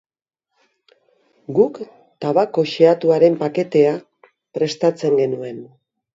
Guk 1.59 1.77
tabako 2.25 2.65
xehatuaren 2.73 3.37
paketea 3.43 3.93
prestatzen 4.61 5.21
genuen. 5.23 5.63